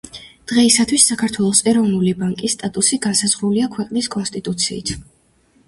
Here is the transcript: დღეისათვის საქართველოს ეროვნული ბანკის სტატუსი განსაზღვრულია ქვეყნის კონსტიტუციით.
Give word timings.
დღეისათვის 0.51 1.05
საქართველოს 1.11 1.61
ეროვნული 1.73 2.15
ბანკის 2.23 2.57
სტატუსი 2.59 3.01
განსაზღვრულია 3.05 3.71
ქვეყნის 3.79 4.13
კონსტიტუციით. 4.19 4.97